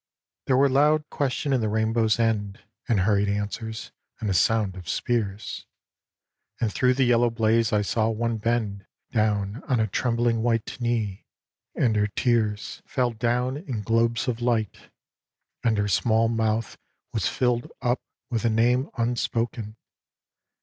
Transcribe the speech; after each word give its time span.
There 0.47 0.57
were 0.57 0.67
loud 0.67 1.07
questions 1.11 1.53
in 1.53 1.61
the 1.61 1.69
rainbow's 1.69 2.19
end, 2.19 2.63
And 2.87 3.01
hurried 3.01 3.29
answers, 3.29 3.91
and 4.19 4.31
a 4.31 4.33
sound 4.33 4.75
of 4.75 4.89
spears. 4.89 5.67
And 6.59 6.73
through 6.73 6.95
the 6.95 7.03
yellow 7.03 7.29
blaze 7.29 7.71
I 7.71 7.83
saw 7.83 8.09
one 8.09 8.37
bend 8.37 8.87
Down 9.11 9.63
on 9.67 9.79
a 9.79 9.85
trembling 9.85 10.41
white 10.41 10.81
knee, 10.81 11.27
and 11.75 11.95
her 11.95 12.07
tears 12.07 12.81
Fell 12.87 13.11
down 13.11 13.57
in 13.57 13.83
globes 13.83 14.27
of 14.27 14.41
light, 14.41 14.89
and 15.63 15.77
her 15.77 15.87
small 15.87 16.27
mouth 16.29 16.79
Was 17.13 17.27
filled 17.27 17.71
up 17.83 18.01
with 18.31 18.43
a 18.43 18.49
name 18.49 18.89
unspoken. 18.97 19.75